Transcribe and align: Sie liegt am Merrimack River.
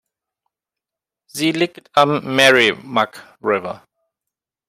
Sie 1.27 1.51
liegt 1.51 1.91
am 1.93 2.35
Merrimack 2.35 3.37
River. 3.43 3.83